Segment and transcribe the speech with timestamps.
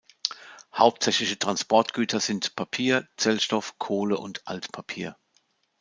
[0.73, 5.15] Hauptsächliche Transportgüter sind Papier, Zellstoff, Kohle und Altpapier.